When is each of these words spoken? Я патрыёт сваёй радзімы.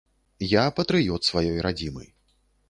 Я 0.53 0.63
патрыёт 0.79 1.29
сваёй 1.29 1.61
радзімы. 1.67 2.09